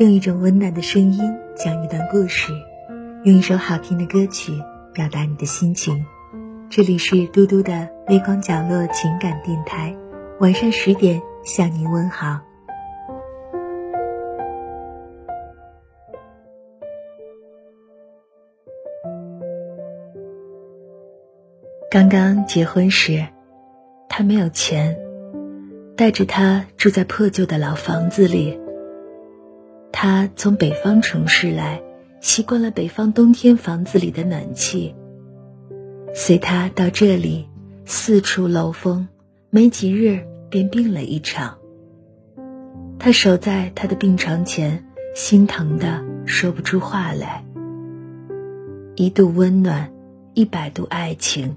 [0.00, 1.20] 用一种温暖的声音
[1.54, 2.52] 讲一段故事，
[3.22, 4.52] 用一首好听的歌曲
[4.92, 6.04] 表达你的心情。
[6.68, 9.94] 这里是嘟嘟的微光角落情感电台，
[10.40, 12.40] 晚上十点向您问好。
[21.88, 23.24] 刚刚结婚时，
[24.08, 24.98] 他没有钱，
[25.96, 28.58] 带着他住在破旧的老房子里。
[29.96, 31.80] 他从北方城市来，
[32.20, 34.92] 习惯了北方冬天房子里的暖气。
[36.12, 37.46] 随他到这里，
[37.86, 39.06] 四处漏风，
[39.50, 41.58] 没几日便病了一场。
[42.98, 44.84] 他守在他的病床前，
[45.14, 47.44] 心疼的说不出话来。
[48.96, 49.92] 一度温暖，
[50.34, 51.54] 一百度爱情。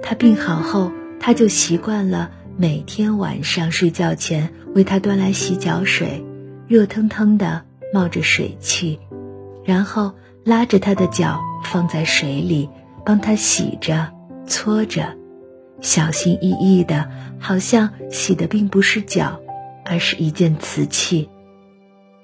[0.00, 6.24] 他病好后，他就习惯了每天晚上睡觉前为他端来洗脚水，
[6.72, 8.98] 热腾腾的冒着水汽，
[9.62, 12.66] 然后拉着他的脚放在水里，
[13.04, 14.10] 帮他洗着、
[14.46, 15.14] 搓着，
[15.82, 19.38] 小心翼翼的，好像洗的并不是脚，
[19.84, 21.28] 而是一件瓷器，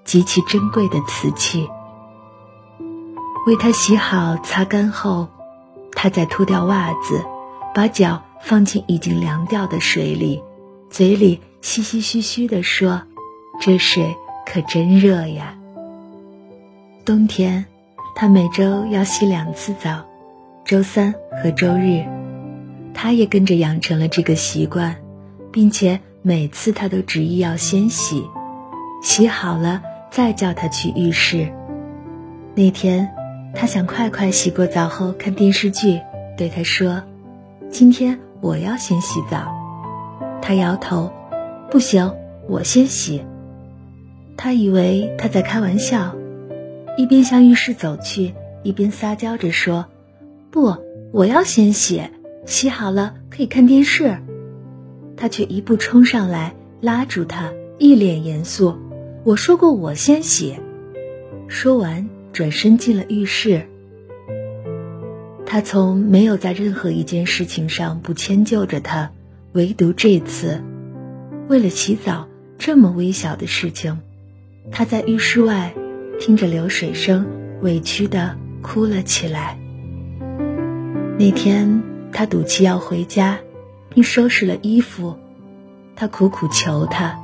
[0.03, 1.69] 极其珍贵的瓷器。
[3.47, 5.29] 为他洗好、擦干后，
[5.93, 7.23] 他再脱掉袜子。
[7.75, 10.43] 把脚放进已经凉掉的水里，
[10.89, 13.03] 嘴里嘻嘻嘘嘘地说
[13.61, 14.17] ：“这水
[14.51, 15.55] 可真热呀。”
[17.05, 17.67] 冬天，
[18.17, 20.05] 他每周要洗两次澡，
[20.65, 22.05] 周三和周日。
[22.95, 24.97] 他也跟着养成了这个习惯，
[25.53, 28.25] 并且每次他都执意要先洗，
[29.03, 31.53] 洗好了再叫他去浴室。
[32.55, 33.09] 那天，
[33.55, 36.01] 他想快快洗过澡后看电视剧，
[36.37, 37.03] 对他说。
[37.71, 39.47] 今天我要先洗澡，
[40.43, 41.13] 他摇头，
[41.71, 42.13] 不行，
[42.49, 43.23] 我先洗。
[44.39, 46.17] 他以为他在开玩笑，
[46.97, 49.87] 一边向浴室走去，一边撒娇着说
[50.53, 50.77] ：“不，
[51.13, 52.05] 我要先洗，
[52.47, 54.17] 洗好了可以看电视。”
[55.19, 58.79] 他却一步冲上来，拉住他，一脸严肃
[59.25, 60.55] ：“我说过我先洗。”
[61.49, 63.67] 说完，转身进了浴室。
[65.45, 69.11] 他从没有在任何一件事情上不迁就着他，
[69.51, 70.63] 唯独这次，
[71.49, 73.99] 为了洗澡这么微小的事情，
[74.71, 75.73] 他在浴室外
[76.21, 77.27] 听着流水声，
[77.63, 79.59] 委屈的哭了起来。
[81.19, 83.39] 那天他赌气要回家，
[83.89, 85.17] 并收拾了衣服，
[85.97, 87.19] 他苦苦求他，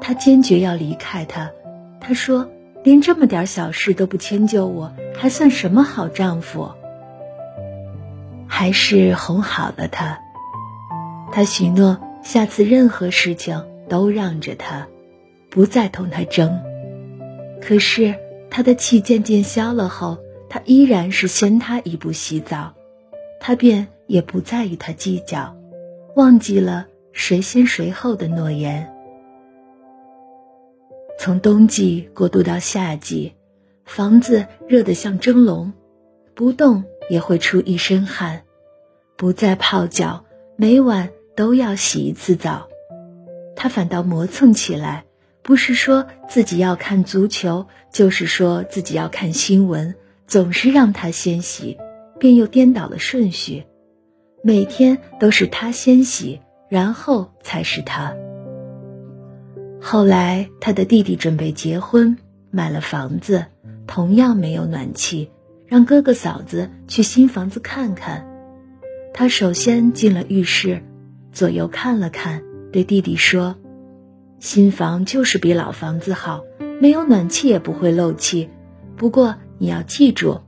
[0.00, 1.50] 他坚决要离开他。
[2.00, 2.48] 他说
[2.82, 6.70] ：“连这么点小事都不迁就我，还算什么好丈夫？”
[8.48, 10.20] 还是哄好了他，
[11.32, 14.86] 他许诺下次任何事情都让着他，
[15.50, 16.58] 不再同他争。
[17.60, 18.14] 可是
[18.50, 20.18] 他的气渐渐消了后，
[20.48, 22.74] 他依然是先他一步洗澡，
[23.40, 25.56] 他便也不再与他计较，
[26.14, 28.92] 忘记了谁先谁后的诺言。
[31.18, 33.34] 从冬季过渡到夏季，
[33.84, 35.72] 房子热得像蒸笼，
[36.34, 38.42] 不动也会出一身汗。
[39.16, 40.24] 不再泡脚，
[40.56, 42.68] 每晚都要洗一次澡，
[43.56, 45.06] 他反倒磨蹭起来。
[45.46, 49.94] 不是说自己要看足球，就是说自己要看新闻，
[50.26, 51.78] 总是让他先洗，
[52.18, 53.62] 便又颠倒了顺序。
[54.42, 58.12] 每天都是他先洗，然后才是他。
[59.80, 62.18] 后来他的弟弟准备结婚，
[62.50, 63.46] 买了房子，
[63.86, 65.30] 同样没有暖气，
[65.68, 68.26] 让哥哥嫂子去新房子看看。
[69.14, 70.82] 他首先进了浴室，
[71.30, 72.42] 左右看了看，
[72.72, 73.54] 对弟弟说
[74.38, 76.44] ：“新房就是比老房子好，
[76.80, 78.48] 没有暖气也不会漏气。
[78.96, 80.40] 不过你要记住，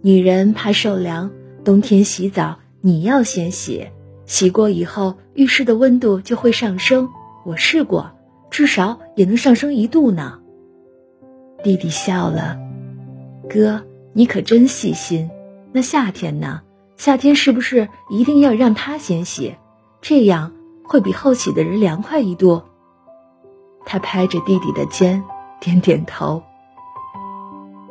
[0.00, 1.30] 女人怕受凉，
[1.64, 3.88] 冬天洗澡你要先洗，
[4.26, 7.08] 洗过以后浴室的温度就会上升。
[7.44, 8.12] 我试过，
[8.50, 10.38] 至少也能上升一度呢。”
[11.64, 12.58] 弟弟笑了
[13.50, 15.30] ：“哥，你可真细心。
[15.72, 16.62] 那夏天呢？”
[16.96, 19.56] 夏天是不是一定要让他先洗，
[20.00, 20.52] 这样
[20.84, 22.62] 会比后洗的人凉快一度？
[23.84, 25.22] 他拍着弟弟的肩，
[25.60, 26.42] 点点头。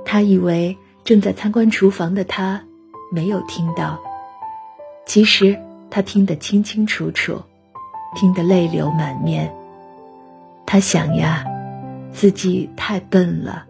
[0.05, 2.63] 他以为正在参观厨房的他
[3.11, 3.99] 没有听到，
[5.05, 5.59] 其实
[5.89, 7.41] 他听得清清楚楚，
[8.15, 9.53] 听得泪流满面。
[10.65, 11.45] 他想呀，
[12.11, 13.65] 自己太笨了，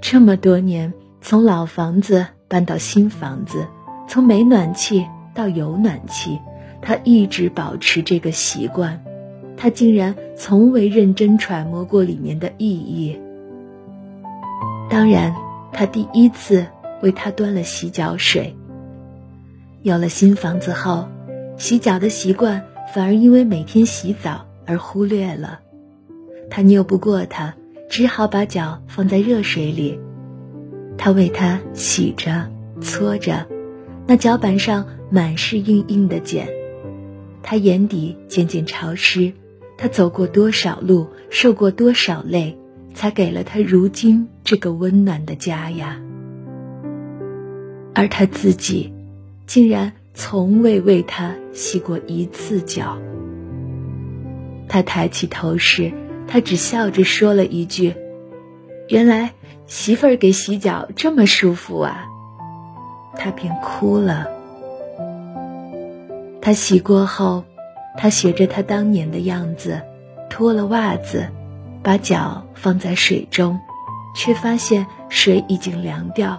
[0.00, 3.66] 这么多年从老房子搬到新房子。
[4.08, 5.04] 从没暖气
[5.34, 6.38] 到有暖气，
[6.80, 9.02] 他一直保持这个习惯。
[9.56, 13.18] 他竟然从未认真揣摩过里面的意义。
[14.90, 15.34] 当然，
[15.72, 16.66] 他第一次
[17.02, 18.54] 为他端了洗脚水。
[19.82, 21.08] 有了新房子后，
[21.56, 22.62] 洗脚的习惯
[22.92, 25.60] 反而因为每天洗澡而忽略了。
[26.50, 27.54] 他拗不过他，
[27.88, 29.98] 只好把脚放在热水里。
[30.98, 32.48] 他为他洗着、
[32.80, 33.46] 搓着，
[34.06, 36.48] 那脚板上满是硬硬的茧。
[37.42, 39.32] 他眼底渐渐潮湿。
[39.78, 42.56] 他走过多少路，受过多少累，
[42.94, 46.00] 才给了他如今这个温暖的家呀？
[47.94, 48.92] 而他自己，
[49.46, 52.96] 竟然从未为他洗过一次脚。
[54.68, 55.92] 他抬起头时，
[56.26, 57.94] 他只笑着说了一句
[58.88, 59.32] ：“原来
[59.66, 62.06] 媳妇儿给洗脚这么舒服啊！”
[63.16, 64.26] 他便哭了。
[66.40, 67.44] 他洗过后。
[67.96, 69.80] 他学着他当年的样子，
[70.28, 71.26] 脱了袜子，
[71.82, 73.58] 把脚放在水中，
[74.14, 76.38] 却发现水已经凉掉。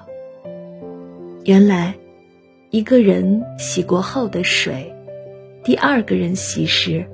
[1.45, 1.95] 原来，
[2.69, 4.93] 一个人洗过后的水，
[5.63, 7.05] 第二个人洗时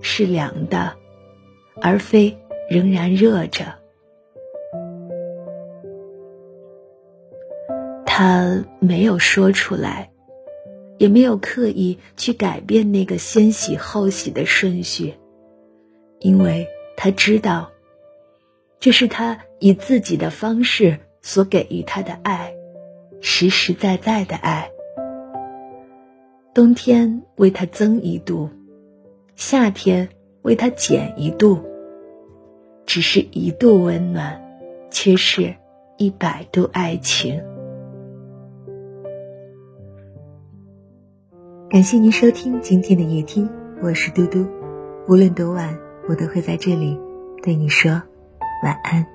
[0.00, 0.92] 是凉的，
[1.80, 2.36] 而非
[2.68, 3.64] 仍然热着。
[8.06, 10.10] 他没有说出来。
[11.00, 15.14] 也没有刻意去改变那个先洗后洗的顺序，
[16.18, 17.70] 因为他知道，
[18.80, 22.52] 这是他以自己的方式所给予他的爱，
[23.22, 24.70] 实实在在的爱。
[26.52, 28.50] 冬天为他增一度，
[29.36, 30.06] 夏天
[30.42, 31.64] 为他减一度，
[32.84, 34.38] 只是一度温暖，
[34.90, 35.54] 却是
[35.96, 37.42] 一百度爱情。
[41.70, 43.48] 感谢您收听今天的夜听，
[43.80, 44.44] 我是嘟嘟。
[45.06, 45.78] 无论多晚，
[46.08, 46.98] 我都会在这里
[47.44, 47.92] 对你说
[48.64, 49.06] 晚安。